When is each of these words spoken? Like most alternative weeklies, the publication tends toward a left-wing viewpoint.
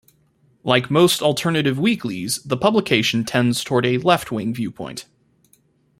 Like 0.63 0.89
most 0.89 1.21
alternative 1.21 1.77
weeklies, 1.77 2.41
the 2.41 2.57
publication 2.57 3.23
tends 3.23 3.63
toward 3.63 3.85
a 3.85 3.99
left-wing 3.99 4.51
viewpoint. 4.51 5.05